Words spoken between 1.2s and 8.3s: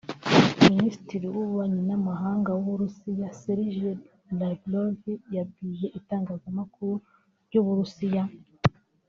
w’ ububanyi n’ amahanga w’ Uburusiya Sergei Lavrov yabwiye itangazamakuru ry’Uburusiya